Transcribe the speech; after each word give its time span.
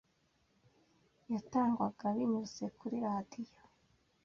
yatangwaga 1.31 2.05
binyuze 2.15 2.65
kuri 2.77 2.95
radio, 3.05 3.61